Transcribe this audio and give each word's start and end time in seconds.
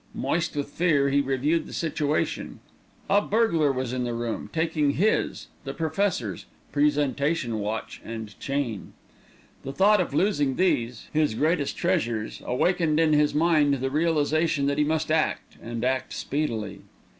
Moist 0.15 0.55
with 0.55 0.69
fear, 0.69 1.09
he 1.11 1.21
reviewed 1.21 1.67
the 1.67 1.73
situation. 1.73 2.59
A 3.07 3.21
burglar 3.21 3.71
was 3.71 3.93
in 3.93 4.03
the 4.03 4.15
room, 4.15 4.49
taking 4.51 4.93
his 4.95 5.45
the 5.63 5.75
Professor's 5.75 6.47
presentation 6.71 7.59
watch 7.59 8.01
and 8.03 8.33
chain. 8.39 8.93
The 9.63 9.71
thought 9.71 10.01
of 10.01 10.11
losing 10.11 10.55
these, 10.55 11.07
his 11.13 11.35
greatest 11.35 11.77
treasures, 11.77 12.41
awakened 12.45 12.99
in 12.99 13.13
his 13.13 13.35
mind 13.35 13.75
the 13.75 13.91
realisation 13.91 14.65
that 14.65 14.79
he 14.79 14.83
must 14.83 15.11
act, 15.11 15.57
and 15.61 15.85
act 15.85 16.13
speedily. 16.13 16.81